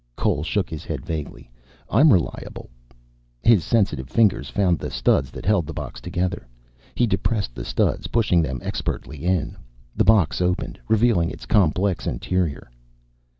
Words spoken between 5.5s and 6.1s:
the box